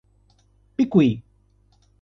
Picuí 0.77 1.21